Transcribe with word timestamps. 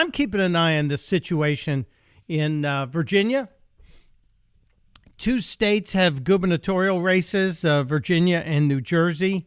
I'm 0.00 0.12
keeping 0.12 0.40
an 0.40 0.56
eye 0.56 0.78
on 0.78 0.88
this 0.88 1.04
situation 1.04 1.84
in 2.26 2.64
uh, 2.64 2.86
Virginia. 2.86 3.50
Two 5.18 5.42
states 5.42 5.92
have 5.92 6.24
gubernatorial 6.24 7.02
races, 7.02 7.66
uh, 7.66 7.82
Virginia 7.82 8.38
and 8.38 8.66
New 8.66 8.80
Jersey, 8.80 9.44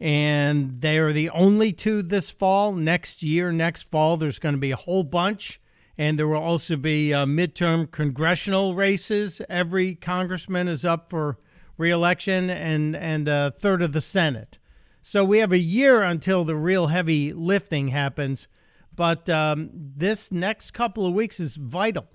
and 0.00 0.80
they 0.80 0.98
are 0.98 1.12
the 1.12 1.30
only 1.30 1.72
two 1.72 2.02
this 2.02 2.30
fall. 2.30 2.72
Next 2.72 3.22
year, 3.22 3.52
next 3.52 3.88
fall, 3.88 4.16
there's 4.16 4.40
going 4.40 4.56
to 4.56 4.60
be 4.60 4.72
a 4.72 4.76
whole 4.76 5.04
bunch, 5.04 5.60
and 5.96 6.18
there 6.18 6.26
will 6.26 6.42
also 6.42 6.74
be 6.74 7.14
uh, 7.14 7.24
midterm 7.24 7.88
congressional 7.88 8.74
races. 8.74 9.40
Every 9.48 9.94
congressman 9.94 10.66
is 10.66 10.84
up 10.84 11.10
for 11.10 11.38
reelection, 11.78 12.50
and 12.50 12.96
and 12.96 13.28
a 13.28 13.52
third 13.56 13.82
of 13.82 13.92
the 13.92 14.00
Senate. 14.00 14.58
So 15.00 15.24
we 15.24 15.38
have 15.38 15.52
a 15.52 15.58
year 15.58 16.02
until 16.02 16.42
the 16.42 16.56
real 16.56 16.88
heavy 16.88 17.32
lifting 17.32 17.88
happens. 17.88 18.48
But 18.96 19.28
um, 19.28 19.70
this 19.72 20.32
next 20.32 20.72
couple 20.72 21.06
of 21.06 21.12
weeks 21.12 21.38
is 21.38 21.56
vital. 21.56 22.06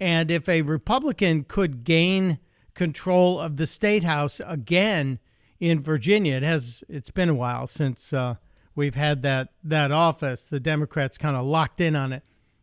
And 0.00 0.30
if 0.30 0.48
a 0.48 0.62
Republican 0.62 1.44
could 1.44 1.84
gain 1.84 2.38
control 2.74 3.38
of 3.38 3.56
the 3.56 3.66
state 3.66 4.04
house 4.04 4.40
again 4.46 5.18
in 5.60 5.80
Virginia, 5.80 6.36
it 6.36 6.42
has 6.42 6.82
it's 6.88 7.10
been 7.10 7.28
a 7.28 7.34
while 7.34 7.66
since 7.66 8.12
uh, 8.12 8.36
we've 8.74 8.94
had 8.94 9.22
that 9.22 9.48
that 9.62 9.92
office. 9.92 10.44
The 10.44 10.60
Democrats 10.60 11.18
kind 11.18 11.36
of 11.36 11.44
locked 11.44 11.80
in 11.80 11.94
on 11.94 12.12
it. 12.12 12.22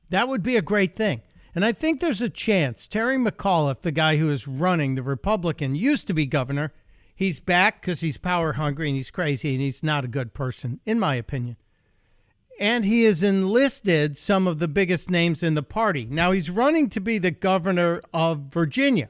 That 0.09 0.27
would 0.27 0.41
be 0.41 0.55
a 0.55 0.61
great 0.61 0.95
thing. 0.95 1.21
And 1.53 1.63
I 1.63 1.71
think 1.71 1.99
there's 1.99 2.21
a 2.21 2.29
chance. 2.29 2.87
Terry 2.87 3.17
McAuliffe, 3.17 3.81
the 3.81 3.91
guy 3.91 4.17
who 4.17 4.29
is 4.29 4.47
running 4.47 4.95
the 4.95 5.03
Republican, 5.03 5.75
used 5.75 6.07
to 6.07 6.13
be 6.13 6.25
governor. 6.25 6.73
He's 7.15 7.39
back 7.39 7.81
because 7.81 8.01
he's 8.01 8.17
power 8.17 8.53
hungry 8.53 8.89
and 8.89 8.97
he's 8.97 9.11
crazy 9.11 9.53
and 9.53 9.61
he's 9.61 9.81
not 9.81 10.03
a 10.03 10.09
good 10.09 10.33
person, 10.33 10.81
in 10.85 10.99
my 10.99 11.15
opinion 11.15 11.55
and 12.59 12.85
he 12.85 13.03
has 13.03 13.23
enlisted 13.23 14.17
some 14.17 14.47
of 14.47 14.59
the 14.59 14.67
biggest 14.67 15.09
names 15.09 15.43
in 15.43 15.55
the 15.55 15.63
party. 15.63 16.07
Now 16.09 16.31
he's 16.31 16.49
running 16.49 16.89
to 16.89 16.99
be 16.99 17.17
the 17.17 17.31
governor 17.31 18.01
of 18.13 18.39
Virginia. 18.39 19.09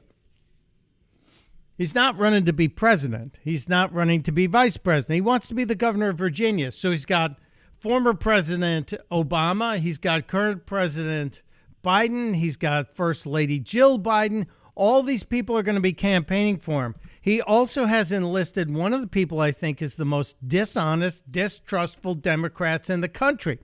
He's 1.76 1.94
not 1.94 2.18
running 2.18 2.44
to 2.46 2.52
be 2.52 2.68
president. 2.68 3.38
He's 3.42 3.68
not 3.68 3.92
running 3.92 4.22
to 4.22 4.32
be 4.32 4.46
vice 4.46 4.78
president. 4.78 5.14
He 5.14 5.20
wants 5.20 5.46
to 5.48 5.54
be 5.54 5.64
the 5.64 5.74
governor 5.74 6.08
of 6.08 6.16
Virginia. 6.16 6.72
So 6.72 6.90
he's 6.90 7.04
got 7.04 7.38
former 7.78 8.14
President 8.14 8.94
Obama, 9.10 9.78
he's 9.78 9.98
got 9.98 10.26
current 10.26 10.64
President 10.66 11.42
Biden, 11.84 12.34
he's 12.34 12.56
got 12.56 12.96
First 12.96 13.26
Lady 13.26 13.58
Jill 13.58 13.98
Biden. 13.98 14.46
All 14.74 15.02
these 15.02 15.22
people 15.22 15.56
are 15.56 15.62
going 15.62 15.76
to 15.76 15.80
be 15.80 15.92
campaigning 15.92 16.58
for 16.58 16.84
him. 16.84 16.94
He 17.26 17.42
also 17.42 17.86
has 17.86 18.12
enlisted 18.12 18.72
one 18.72 18.92
of 18.92 19.00
the 19.00 19.08
people 19.08 19.40
I 19.40 19.50
think 19.50 19.82
is 19.82 19.96
the 19.96 20.04
most 20.04 20.46
dishonest, 20.46 21.32
distrustful 21.32 22.14
Democrats 22.14 22.88
in 22.88 23.00
the 23.00 23.08
country. 23.08 23.58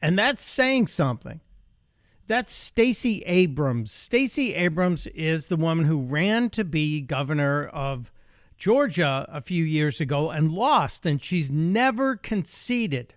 And 0.00 0.16
that's 0.16 0.44
saying 0.44 0.86
something. 0.86 1.40
That's 2.28 2.52
Stacey 2.52 3.24
Abrams. 3.26 3.90
Stacey 3.90 4.54
Abrams 4.54 5.08
is 5.08 5.48
the 5.48 5.56
woman 5.56 5.86
who 5.86 6.02
ran 6.02 6.50
to 6.50 6.64
be 6.64 7.00
governor 7.00 7.66
of 7.66 8.12
Georgia 8.56 9.26
a 9.28 9.40
few 9.40 9.64
years 9.64 10.00
ago 10.00 10.30
and 10.30 10.52
lost, 10.52 11.04
and 11.04 11.20
she's 11.20 11.50
never 11.50 12.14
conceded. 12.14 13.14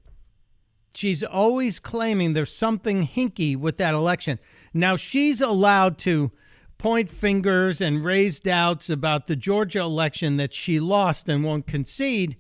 She's 0.95 1.22
always 1.22 1.80
claiming 1.80 2.34
there's 2.34 2.52
something 2.52 3.06
hinky 3.06 3.56
with 3.56 3.78
that 3.78 3.94
election. 3.94 4.39
Now 4.73 4.95
she's 4.95 5.39
allowed 5.39 6.00
to 6.00 6.31
point 6.80 7.09
fingers 7.11 7.81
and 7.81 8.03
raise 8.03 8.39
doubts 8.39 8.89
about 8.89 9.27
the 9.27 9.35
Georgia 9.35 9.81
election 9.81 10.38
that 10.38 10.53
she 10.53 10.80
lost 10.80 11.30
and 11.30 11.44
won't 11.44 11.67
concede. 11.67 12.38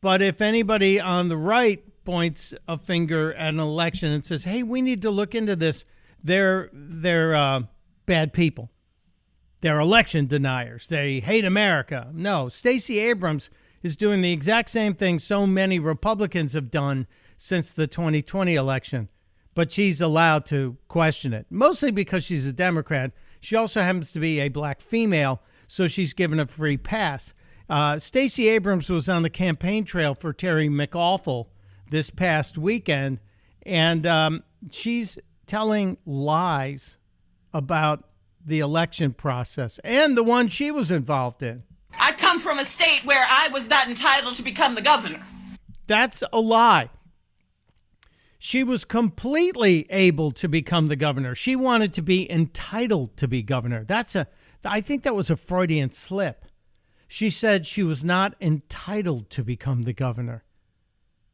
But 0.00 0.22
if 0.22 0.40
anybody 0.40 1.00
on 1.00 1.28
the 1.28 1.36
right 1.36 1.82
points 2.04 2.54
a 2.68 2.76
finger 2.78 3.32
at 3.34 3.54
an 3.54 3.60
election 3.60 4.12
and 4.12 4.24
says, 4.24 4.44
"Hey, 4.44 4.62
we 4.62 4.82
need 4.82 5.02
to 5.02 5.10
look 5.10 5.34
into 5.34 5.56
this," 5.56 5.84
they're 6.22 6.70
they're 6.72 7.34
uh, 7.34 7.62
bad 8.06 8.32
people. 8.32 8.70
They're 9.62 9.80
election 9.80 10.26
deniers. 10.26 10.88
They 10.88 11.20
hate 11.20 11.44
America. 11.44 12.10
No, 12.12 12.48
Stacey 12.48 12.98
Abrams 12.98 13.48
is 13.82 13.96
doing 13.96 14.20
the 14.20 14.32
exact 14.32 14.70
same 14.70 14.94
thing 14.94 15.18
so 15.18 15.46
many 15.46 15.78
Republicans 15.78 16.52
have 16.52 16.70
done 16.70 17.06
since 17.36 17.72
the 17.72 17.86
2020 17.86 18.54
election, 18.54 19.08
but 19.54 19.72
she's 19.72 20.00
allowed 20.00 20.46
to 20.46 20.76
question 20.88 21.32
it, 21.32 21.46
mostly 21.48 21.90
because 21.90 22.24
she's 22.24 22.46
a 22.46 22.52
Democrat 22.52 23.12
she 23.42 23.56
also 23.56 23.82
happens 23.82 24.12
to 24.12 24.20
be 24.20 24.38
a 24.38 24.48
black 24.48 24.80
female, 24.80 25.42
so 25.66 25.88
she's 25.88 26.14
given 26.14 26.38
a 26.38 26.46
free 26.46 26.76
pass. 26.76 27.34
Uh, 27.68 27.98
Stacey 27.98 28.48
Abrams 28.48 28.88
was 28.88 29.08
on 29.08 29.22
the 29.22 29.30
campaign 29.30 29.84
trail 29.84 30.14
for 30.14 30.32
Terry 30.32 30.68
McAuliffe 30.68 31.48
this 31.90 32.08
past 32.08 32.56
weekend, 32.56 33.18
and 33.66 34.06
um, 34.06 34.44
she's 34.70 35.18
telling 35.46 35.98
lies 36.06 36.98
about 37.52 38.08
the 38.44 38.60
election 38.60 39.12
process 39.12 39.80
and 39.82 40.16
the 40.16 40.22
one 40.22 40.46
she 40.46 40.70
was 40.70 40.92
involved 40.92 41.42
in. 41.42 41.64
I 41.98 42.12
come 42.12 42.38
from 42.38 42.60
a 42.60 42.64
state 42.64 43.04
where 43.04 43.26
I 43.28 43.48
was 43.48 43.68
not 43.68 43.88
entitled 43.88 44.36
to 44.36 44.42
become 44.42 44.76
the 44.76 44.82
governor. 44.82 45.22
That's 45.88 46.22
a 46.32 46.40
lie. 46.40 46.90
She 48.44 48.64
was 48.64 48.84
completely 48.84 49.86
able 49.88 50.32
to 50.32 50.48
become 50.48 50.88
the 50.88 50.96
governor. 50.96 51.32
She 51.32 51.54
wanted 51.54 51.92
to 51.92 52.02
be 52.02 52.28
entitled 52.28 53.16
to 53.18 53.28
be 53.28 53.40
governor. 53.40 53.84
That's 53.84 54.16
a 54.16 54.26
I 54.64 54.80
think 54.80 55.04
that 55.04 55.14
was 55.14 55.30
a 55.30 55.36
Freudian 55.36 55.92
slip. 55.92 56.46
She 57.06 57.30
said 57.30 57.66
she 57.68 57.84
was 57.84 58.02
not 58.02 58.34
entitled 58.40 59.30
to 59.30 59.44
become 59.44 59.82
the 59.82 59.92
governor. 59.92 60.42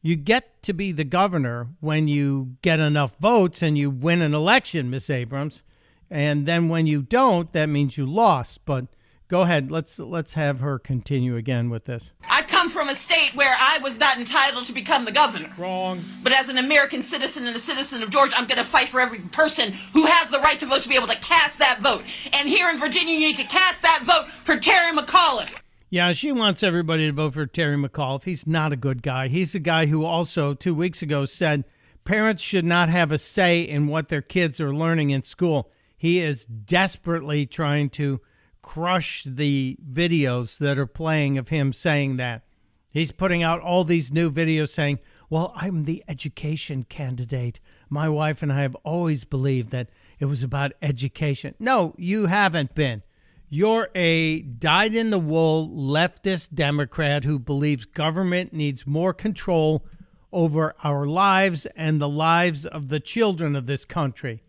You 0.02 0.16
get 0.16 0.62
to 0.64 0.74
be 0.74 0.92
the 0.92 1.04
governor 1.04 1.68
when 1.80 2.08
you 2.08 2.56
get 2.60 2.78
enough 2.78 3.16
votes 3.18 3.62
and 3.62 3.78
you 3.78 3.88
win 3.88 4.20
an 4.20 4.34
election, 4.34 4.90
Miss 4.90 5.08
Abrams. 5.08 5.62
And 6.10 6.44
then 6.44 6.68
when 6.68 6.86
you 6.86 7.00
don't, 7.00 7.50
that 7.54 7.70
means 7.70 7.96
you 7.96 8.04
lost. 8.04 8.66
But 8.66 8.84
go 9.28 9.40
ahead, 9.40 9.70
let's 9.70 9.98
let's 9.98 10.34
have 10.34 10.60
her 10.60 10.78
continue 10.78 11.36
again 11.36 11.70
with 11.70 11.86
this. 11.86 12.12
I 12.28 12.42
come 12.58 12.68
from 12.68 12.88
a 12.88 12.94
state 12.96 13.30
where 13.36 13.54
I 13.56 13.78
was 13.84 14.00
not 14.00 14.18
entitled 14.18 14.66
to 14.66 14.72
become 14.72 15.04
the 15.04 15.12
governor. 15.12 15.48
Wrong. 15.56 16.02
But 16.24 16.32
as 16.32 16.48
an 16.48 16.58
American 16.58 17.04
citizen 17.04 17.46
and 17.46 17.54
a 17.54 17.60
citizen 17.60 18.02
of 18.02 18.10
Georgia, 18.10 18.34
I'm 18.36 18.48
going 18.48 18.58
to 18.58 18.64
fight 18.64 18.88
for 18.88 19.00
every 19.00 19.20
person 19.20 19.74
who 19.92 20.06
has 20.06 20.28
the 20.28 20.40
right 20.40 20.58
to 20.58 20.66
vote 20.66 20.82
to 20.82 20.88
be 20.88 20.96
able 20.96 21.06
to 21.06 21.18
cast 21.18 21.60
that 21.60 21.78
vote. 21.78 22.02
And 22.32 22.48
here 22.48 22.68
in 22.68 22.80
Virginia, 22.80 23.14
you 23.14 23.28
need 23.28 23.36
to 23.36 23.44
cast 23.44 23.80
that 23.82 24.02
vote 24.02 24.32
for 24.42 24.58
Terry 24.58 24.96
McAuliffe. 24.96 25.56
Yeah, 25.88 26.12
she 26.14 26.32
wants 26.32 26.64
everybody 26.64 27.06
to 27.06 27.12
vote 27.12 27.34
for 27.34 27.46
Terry 27.46 27.76
McAuliffe. 27.76 28.24
He's 28.24 28.44
not 28.44 28.72
a 28.72 28.76
good 28.76 29.02
guy. 29.02 29.28
He's 29.28 29.54
a 29.54 29.60
guy 29.60 29.86
who 29.86 30.04
also, 30.04 30.52
two 30.52 30.74
weeks 30.74 31.00
ago, 31.00 31.26
said 31.26 31.64
parents 32.04 32.42
should 32.42 32.64
not 32.64 32.88
have 32.88 33.12
a 33.12 33.18
say 33.18 33.60
in 33.60 33.86
what 33.86 34.08
their 34.08 34.20
kids 34.20 34.60
are 34.60 34.74
learning 34.74 35.10
in 35.10 35.22
school. 35.22 35.70
He 35.96 36.18
is 36.18 36.44
desperately 36.44 37.46
trying 37.46 37.90
to 37.90 38.20
crush 38.62 39.22
the 39.22 39.78
videos 39.88 40.58
that 40.58 40.76
are 40.76 40.86
playing 40.86 41.38
of 41.38 41.50
him 41.50 41.72
saying 41.72 42.16
that. 42.16 42.42
He's 42.90 43.12
putting 43.12 43.42
out 43.42 43.60
all 43.60 43.84
these 43.84 44.12
new 44.12 44.30
videos 44.30 44.70
saying, 44.70 45.00
Well, 45.28 45.52
I'm 45.54 45.84
the 45.84 46.02
education 46.08 46.84
candidate. 46.84 47.60
My 47.88 48.08
wife 48.08 48.42
and 48.42 48.52
I 48.52 48.62
have 48.62 48.76
always 48.76 49.24
believed 49.24 49.70
that 49.70 49.90
it 50.18 50.24
was 50.24 50.42
about 50.42 50.72
education. 50.82 51.54
No, 51.58 51.94
you 51.96 52.26
haven't 52.26 52.74
been. 52.74 53.02
You're 53.50 53.88
a 53.94 54.42
dyed 54.42 54.94
in 54.94 55.10
the 55.10 55.18
wool 55.18 55.68
leftist 55.68 56.54
Democrat 56.54 57.24
who 57.24 57.38
believes 57.38 57.86
government 57.86 58.52
needs 58.52 58.86
more 58.86 59.14
control 59.14 59.86
over 60.32 60.74
our 60.84 61.06
lives 61.06 61.66
and 61.74 62.00
the 62.00 62.08
lives 62.08 62.66
of 62.66 62.88
the 62.88 63.00
children 63.00 63.56
of 63.56 63.66
this 63.66 63.86
country. 63.86 64.42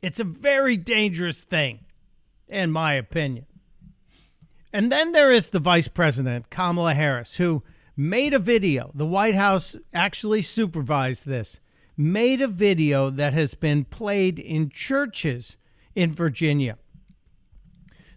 It's 0.00 0.20
a 0.20 0.24
very 0.24 0.76
dangerous 0.76 1.44
thing, 1.44 1.80
in 2.48 2.70
my 2.70 2.94
opinion. 2.94 3.46
And 4.72 4.90
then 4.90 5.12
there 5.12 5.32
is 5.32 5.50
the 5.50 5.58
vice 5.58 5.88
president, 5.88 6.48
Kamala 6.48 6.94
Harris, 6.94 7.36
who 7.36 7.62
made 7.96 8.34
a 8.34 8.38
video. 8.38 8.90
The 8.94 9.06
White 9.06 9.34
House 9.34 9.76
actually 9.94 10.42
supervised 10.42 11.26
this. 11.26 11.60
Made 11.96 12.42
a 12.42 12.48
video 12.48 13.08
that 13.08 13.32
has 13.32 13.54
been 13.54 13.84
played 13.84 14.38
in 14.38 14.68
churches 14.68 15.56
in 15.94 16.12
Virginia. 16.12 16.76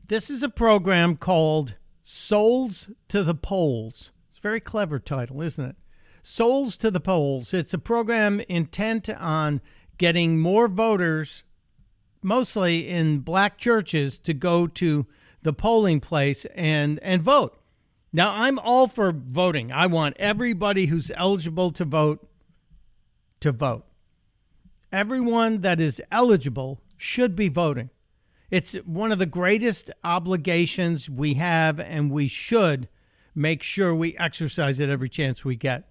This 0.06 0.30
is 0.30 0.44
a 0.44 0.50
program 0.50 1.16
called 1.16 1.76
Souls 2.04 2.90
to 3.08 3.24
the 3.24 3.36
Polls. 3.36 4.12
It's 4.30 4.40
a 4.40 4.42
very 4.42 4.60
clever 4.60 5.00
title, 5.00 5.42
isn't 5.42 5.64
it? 5.64 5.76
Souls 6.22 6.76
to 6.78 6.92
the 6.92 7.00
Polls. 7.00 7.54
It's 7.54 7.74
a 7.74 7.78
program 7.78 8.42
intent 8.50 9.10
on 9.10 9.62
getting 9.98 10.40
more 10.40 10.68
voters, 10.68 11.44
mostly 12.22 12.90
in 12.90 13.20
black 13.20 13.58
churches, 13.58 14.18
to 14.20 14.34
go 14.34 14.68
to 14.68 15.06
the 15.44 15.54
polling 15.54 16.02
place 16.02 16.46
and, 16.56 17.00
and 17.02 17.22
vote. 17.22 17.59
Now, 18.12 18.34
I'm 18.34 18.58
all 18.58 18.88
for 18.88 19.12
voting. 19.12 19.72
I 19.72 19.86
want 19.86 20.16
everybody 20.18 20.88
who's 20.88 21.12
eligible 21.16 21.72
to 21.72 21.86
vote 21.86 22.28
to 23.40 23.52
vote. 23.52 23.86
Everyone 24.92 25.62
that 25.62 25.80
is 25.80 26.02
eligible 26.12 26.82
should 26.98 27.36
be 27.36 27.48
voting. 27.48 27.90
It's 28.50 28.74
one 28.78 29.12
of 29.12 29.20
the 29.20 29.26
greatest 29.26 29.92
obligations 30.04 31.10
we 31.10 31.36
have, 31.36 31.80
and 31.80 32.12
we 32.12 32.28
should 32.28 32.90
make 33.36 33.62
sure 33.62 33.94
we 33.94 34.18
exercise 34.18 34.80
it 34.80 34.90
every 34.90 35.10
chance 35.10 35.46
we 35.46 35.56
get. 35.56 35.88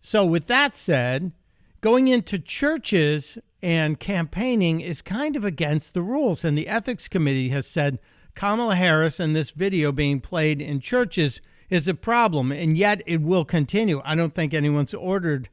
So, 0.00 0.24
with 0.24 0.46
that 0.46 0.76
said, 0.76 1.32
going 1.80 2.08
into 2.08 2.38
churches 2.38 3.38
and 3.62 3.98
campaigning 3.98 4.80
is 4.80 5.00
kind 5.02 5.34
of 5.34 5.44
against 5.44 5.94
the 5.94 6.02
rules. 6.02 6.44
And 6.44 6.56
the 6.56 6.68
Ethics 6.68 7.08
Committee 7.08 7.48
has 7.48 7.66
said 7.66 7.98
Kamala 8.36 8.76
Harris 8.76 9.18
and 9.18 9.34
this 9.34 9.50
video 9.50 9.92
being 9.92 10.20
played 10.20 10.60
in 10.60 10.78
churches 10.78 11.40
is 11.70 11.88
a 11.88 11.94
problem, 11.94 12.52
and 12.52 12.76
yet 12.76 13.00
it 13.06 13.22
will 13.22 13.46
continue. 13.46 14.02
I 14.04 14.14
don't 14.14 14.34
think 14.34 14.52
anyone's 14.52 14.92
ordered 14.92 15.48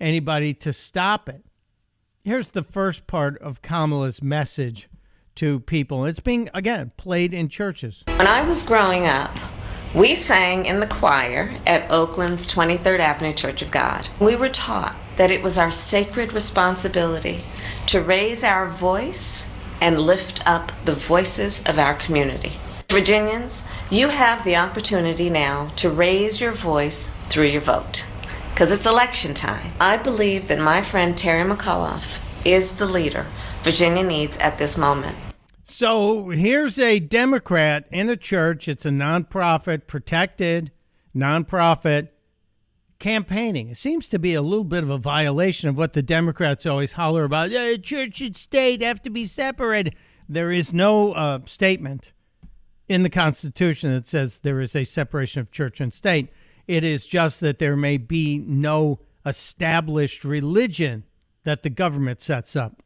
anybody 0.00 0.54
to 0.54 0.72
stop 0.72 1.28
it. 1.28 1.44
Here's 2.22 2.52
the 2.52 2.62
first 2.62 3.08
part 3.08 3.36
of 3.38 3.60
Kamala's 3.60 4.22
message 4.22 4.88
to 5.34 5.58
people. 5.58 6.04
It's 6.04 6.20
being, 6.20 6.48
again, 6.54 6.92
played 6.96 7.34
in 7.34 7.48
churches. 7.48 8.04
When 8.06 8.28
I 8.28 8.42
was 8.42 8.62
growing 8.62 9.08
up, 9.08 9.36
we 9.92 10.14
sang 10.14 10.64
in 10.64 10.78
the 10.78 10.86
choir 10.86 11.52
at 11.66 11.90
Oakland's 11.90 12.48
23rd 12.54 13.00
Avenue 13.00 13.34
Church 13.34 13.62
of 13.62 13.72
God. 13.72 14.08
We 14.20 14.36
were 14.36 14.48
taught 14.48 14.94
that 15.16 15.32
it 15.32 15.42
was 15.42 15.58
our 15.58 15.72
sacred 15.72 16.32
responsibility 16.32 17.42
to 17.86 18.00
raise 18.00 18.44
our 18.44 18.68
voice 18.68 19.44
and 19.80 20.00
lift 20.00 20.46
up 20.46 20.72
the 20.84 20.92
voices 20.92 21.62
of 21.66 21.78
our 21.78 21.94
community. 21.94 22.52
Virginians, 22.88 23.64
you 23.90 24.08
have 24.08 24.44
the 24.44 24.56
opportunity 24.56 25.28
now 25.28 25.70
to 25.76 25.90
raise 25.90 26.40
your 26.40 26.52
voice 26.52 27.10
through 27.28 27.46
your 27.46 27.60
vote 27.60 28.06
because 28.50 28.72
it's 28.72 28.86
election 28.86 29.34
time. 29.34 29.72
I 29.78 29.96
believe 29.96 30.48
that 30.48 30.58
my 30.58 30.82
friend 30.82 31.16
Terry 31.16 31.48
McAuliffe 31.48 32.18
is 32.44 32.76
the 32.76 32.86
leader 32.86 33.26
Virginia 33.62 34.02
needs 34.02 34.36
at 34.38 34.58
this 34.58 34.76
moment. 34.78 35.16
So 35.64 36.30
here's 36.30 36.78
a 36.78 36.98
Democrat 36.98 37.86
in 37.90 38.08
a 38.08 38.16
church. 38.16 38.68
It's 38.68 38.86
a 38.86 38.90
nonprofit, 38.90 39.86
protected 39.86 40.72
nonprofit 41.14 42.08
campaigning. 42.98 43.68
It 43.68 43.76
seems 43.76 44.08
to 44.08 44.18
be 44.18 44.34
a 44.34 44.42
little 44.42 44.64
bit 44.64 44.82
of 44.82 44.90
a 44.90 44.98
violation 44.98 45.68
of 45.68 45.78
what 45.78 45.92
the 45.92 46.02
Democrats 46.02 46.66
always 46.66 46.94
holler 46.94 47.24
about. 47.24 47.50
Church 47.82 48.20
and 48.20 48.36
state 48.36 48.82
have 48.82 49.02
to 49.02 49.10
be 49.10 49.24
separated. 49.24 49.94
There 50.28 50.50
is 50.50 50.74
no 50.74 51.12
uh, 51.12 51.40
statement 51.46 52.12
in 52.88 53.02
the 53.02 53.10
Constitution 53.10 53.90
that 53.92 54.06
says 54.06 54.40
there 54.40 54.60
is 54.60 54.74
a 54.74 54.84
separation 54.84 55.40
of 55.40 55.50
church 55.50 55.80
and 55.80 55.92
state. 55.92 56.28
It 56.66 56.84
is 56.84 57.06
just 57.06 57.40
that 57.40 57.58
there 57.58 57.76
may 57.76 57.96
be 57.96 58.38
no 58.38 59.00
established 59.24 60.24
religion 60.24 61.04
that 61.44 61.62
the 61.62 61.70
government 61.70 62.20
sets 62.20 62.56
up. 62.56 62.82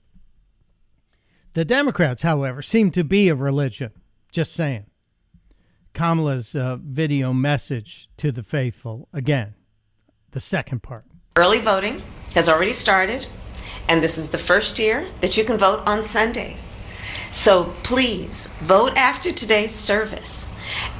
The 1.55 1.65
Democrats, 1.65 2.23
however, 2.23 2.63
seem 2.63 2.91
to 2.93 3.05
be 3.05 3.29
a 3.29 3.35
religion. 3.35 3.93
Just 4.31 4.53
saying. 4.55 4.87
Kamala's 5.93 6.55
uh, 6.55 6.79
video 6.81 7.33
message 7.33 8.09
to 8.17 8.33
the 8.33 8.43
faithful 8.43 9.09
again, 9.13 9.55
the 10.33 10.41
second 10.41 10.83
part. 10.83 11.05
Early 11.37 11.59
voting 11.59 12.03
has 12.35 12.49
already 12.49 12.73
started, 12.73 13.27
and 13.89 14.03
this 14.03 14.19
is 14.19 14.31
the 14.31 14.39
first 14.39 14.79
year 14.79 15.09
that 15.21 15.37
you 15.37 15.45
can 15.45 15.57
vote 15.57 15.83
on 15.87 16.03
Sundays. 16.03 16.59
So 17.31 17.75
please 17.83 18.49
vote 18.61 18.93
after 18.97 19.33
today's 19.33 19.75
service. 19.75 20.47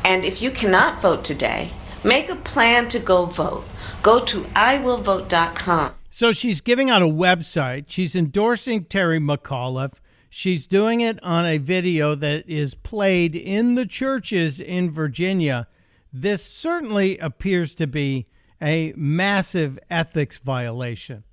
And 0.05 0.25
if 0.25 0.41
you 0.41 0.51
cannot 0.51 1.03
vote 1.03 1.25
today, 1.25 1.73
make 2.03 2.29
a 2.29 2.37
plan 2.37 2.89
to 2.89 2.99
go 2.99 3.27
vote. 3.27 3.65
Go 4.03 4.25
to 4.25 4.43
iwillvote.com. 4.43 5.93
So 6.11 6.33
she's 6.33 6.61
giving 6.61 6.91
out 6.91 7.03
a 7.03 7.07
website. 7.07 7.87
She's 7.89 8.17
endorsing 8.17 8.85
Terry 8.85 9.19
McAuliffe. 9.19 9.95
She's 10.29 10.67
doing 10.67 11.03
it 11.03 11.23
on 11.23 11.45
a 11.45 11.59
video 11.59 12.15
that 12.15 12.49
is 12.49 12.75
played 12.75 13.37
in 13.37 13.75
the 13.75 13.87
churches 13.87 14.61
in 14.61 14.91
Virginia. 14.91 15.69
This 16.13 16.43
certainly 16.45 17.19
appears 17.19 17.75
to 17.77 17.87
be 17.87 18.27
a 18.63 18.95
massive 18.97 19.79
ethics 19.91 20.39
violation. 20.39 21.25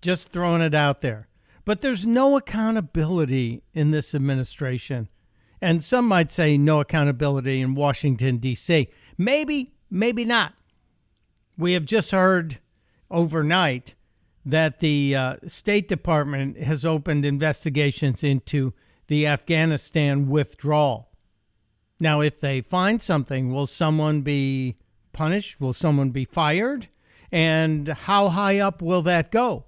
Just 0.00 0.32
throwing 0.32 0.60
it 0.60 0.74
out 0.74 1.00
there. 1.00 1.28
But 1.64 1.80
there's 1.80 2.04
no 2.04 2.36
accountability 2.36 3.62
in 3.72 3.92
this 3.92 4.14
administration. 4.14 5.08
And 5.60 5.84
some 5.84 6.08
might 6.08 6.32
say 6.32 6.58
no 6.58 6.80
accountability 6.80 7.60
in 7.60 7.76
Washington, 7.76 8.38
D.C. 8.38 8.88
Maybe, 9.16 9.74
maybe 9.88 10.24
not. 10.24 10.54
We 11.56 11.74
have 11.74 11.84
just 11.84 12.10
heard 12.10 12.58
overnight 13.08 13.94
that 14.44 14.80
the 14.80 15.14
uh, 15.14 15.36
State 15.46 15.86
Department 15.86 16.58
has 16.58 16.84
opened 16.84 17.24
investigations 17.24 18.24
into 18.24 18.72
the 19.06 19.24
Afghanistan 19.26 20.28
withdrawal. 20.28 21.10
Now, 22.00 22.20
if 22.20 22.40
they 22.40 22.60
find 22.60 23.00
something, 23.00 23.52
will 23.52 23.68
someone 23.68 24.22
be 24.22 24.78
punished? 25.12 25.60
Will 25.60 25.72
someone 25.72 26.10
be 26.10 26.24
fired? 26.24 26.88
And 27.30 27.88
how 27.88 28.28
high 28.28 28.58
up 28.58 28.82
will 28.82 29.02
that 29.02 29.30
go? 29.30 29.64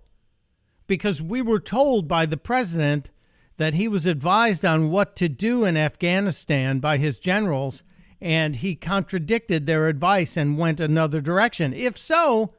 Because 0.87 1.23
we 1.23 1.41
were 1.41 1.61
told 1.61 2.07
by 2.07 2.27
the 2.27 2.37
president 2.37 3.11
that 3.57 3.75
he 3.75 3.89
was 3.89 4.05
advised 4.05 4.65
on 4.65 4.91
what 4.91 5.17
to 5.17 5.29
do 5.29 5.65
in 5.65 5.77
Afghanistan 5.77 6.81
by 6.81 6.99
his 6.99 7.19
generals, 7.19 7.83
and 8.21 8.57
he 8.57 8.75
contradicted 8.75 9.67
their 9.67 9.89
advice 9.89 10.37
and 10.37 10.59
went 10.59 10.81
another 10.81 11.21
direction. 11.21 11.73
If 11.73 11.97
so, 11.97 12.55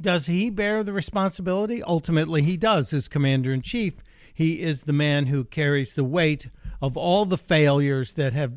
does 0.00 0.26
he 0.26 0.50
bear 0.50 0.82
the 0.82 0.92
responsibility? 0.92 1.82
Ultimately, 1.82 2.42
he 2.42 2.56
does 2.56 2.92
as 2.92 3.08
commander 3.08 3.52
in 3.52 3.62
chief. 3.62 3.94
He 4.32 4.60
is 4.60 4.84
the 4.84 4.92
man 4.92 5.26
who 5.26 5.44
carries 5.44 5.94
the 5.94 6.04
weight 6.04 6.48
of 6.80 6.96
all 6.96 7.24
the 7.24 7.38
failures 7.38 8.14
that 8.14 8.32
have 8.32 8.54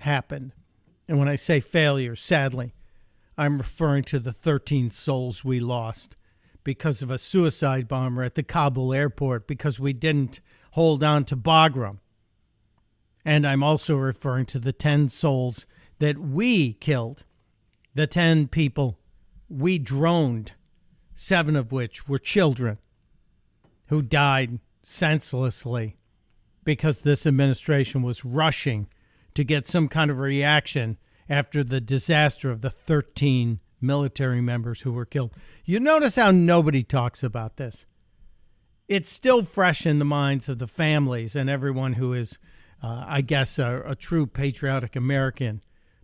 happened. 0.00 0.52
And 1.08 1.18
when 1.18 1.28
I 1.28 1.36
say 1.36 1.60
failure, 1.60 2.14
sadly, 2.14 2.74
I'm 3.36 3.58
referring 3.58 4.04
to 4.04 4.18
the 4.18 4.32
13 4.32 4.90
souls 4.90 5.44
we 5.44 5.60
lost 5.60 6.16
because 6.64 7.02
of 7.02 7.10
a 7.10 7.18
suicide 7.18 7.88
bomber 7.88 8.22
at 8.22 8.34
the 8.34 8.42
Kabul 8.42 8.94
airport 8.94 9.46
because 9.46 9.80
we 9.80 9.92
didn't 9.92 10.40
hold 10.72 11.02
on 11.02 11.24
to 11.26 11.36
Bagram. 11.36 11.98
And 13.24 13.46
I'm 13.46 13.62
also 13.62 13.96
referring 13.96 14.46
to 14.46 14.58
the 14.58 14.72
10 14.72 15.08
souls 15.08 15.66
that 15.98 16.18
we 16.18 16.74
killed, 16.74 17.24
the 17.94 18.06
10 18.06 18.48
people 18.48 18.98
we 19.48 19.78
droned, 19.78 20.52
seven 21.14 21.56
of 21.56 21.72
which 21.72 22.08
were 22.08 22.18
children 22.18 22.78
who 23.86 24.02
died 24.02 24.58
senselessly 24.82 25.96
because 26.64 27.02
this 27.02 27.26
administration 27.26 28.02
was 28.02 28.24
rushing 28.24 28.88
to 29.34 29.44
get 29.44 29.66
some 29.66 29.88
kind 29.88 30.10
of 30.10 30.20
reaction 30.20 30.98
after 31.28 31.64
the 31.64 31.80
disaster 31.80 32.50
of 32.50 32.60
the 32.60 32.70
13 32.70 33.60
military 33.80 34.40
members 34.40 34.82
who 34.82 34.92
were 34.92 35.06
killed. 35.06 35.32
You 35.64 35.80
notice 35.80 36.16
how 36.16 36.30
nobody 36.30 36.82
talks 36.82 37.22
about 37.22 37.56
this. 37.56 37.86
It's 38.88 39.08
still 39.08 39.42
fresh 39.44 39.86
in 39.86 39.98
the 39.98 40.04
minds 40.04 40.48
of 40.48 40.58
the 40.58 40.66
families 40.66 41.34
and 41.34 41.48
everyone 41.48 41.94
who 41.94 42.12
is, 42.12 42.38
uh, 42.82 43.04
I 43.06 43.20
guess, 43.22 43.58
a, 43.58 43.82
a 43.86 43.94
true 43.94 44.26
patriotic 44.26 44.96
American 44.96 45.62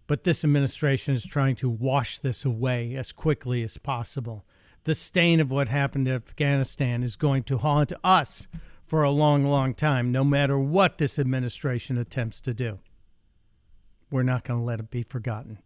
but 0.09 0.25
this 0.25 0.43
administration 0.43 1.15
is 1.15 1.25
trying 1.25 1.55
to 1.57 1.69
wash 1.69 2.19
this 2.19 2.45
away 2.45 2.97
as 2.97 3.13
quickly 3.13 3.63
as 3.63 3.77
possible. 3.77 4.45
The 4.85 4.95
stain 4.95 5.39
of 5.39 5.53
what 5.53 5.69
happened 5.69 6.09
in 6.09 6.15
Afghanistan 6.15 7.03
is 7.03 7.15
going 7.15 7.45
to 7.45 7.59
haunt 7.59 7.93
us 8.03 8.49
for 8.87 9.03
a 9.03 9.11
long, 9.11 9.45
long 9.45 9.75
time, 9.75 10.11
no 10.11 10.25
matter 10.25 10.59
what 10.59 10.97
this 10.97 11.19
administration 11.19 11.99
attempts 11.99 12.41
to 12.41 12.55
do. 12.55 12.81
We're 14.11 14.23
not 14.23 14.45
going 14.45 14.61
to 14.61 14.65
let 14.65 14.81
it 14.81 14.91
be 14.91 15.03
forgotten. 15.03 15.59